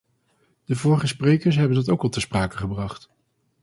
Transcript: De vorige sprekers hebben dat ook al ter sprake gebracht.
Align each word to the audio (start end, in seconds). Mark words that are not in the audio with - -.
De 0.65 0.75
vorige 0.75 1.07
sprekers 1.07 1.55
hebben 1.55 1.77
dat 1.77 1.89
ook 1.89 2.01
al 2.03 2.09
ter 2.09 2.21
sprake 2.21 2.57
gebracht. 2.57 3.09